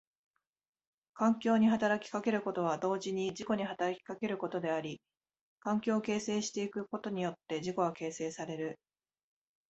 [1.13, 4.99] 環境に働きかけることは同時に自己に働きかけることであり、
[5.59, 8.79] 環境を形成してゆくことによって自己は形成される。